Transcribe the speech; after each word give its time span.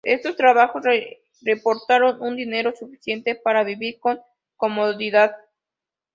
Estos 0.03 0.35
trabajos 0.35 0.81
le 0.83 1.21
reportaron 1.43 2.23
un 2.23 2.35
dinero 2.35 2.73
suficiente 2.75 3.35
para 3.35 3.63
vivir 3.63 3.99
con 3.99 4.19
comodidad. 4.57 5.35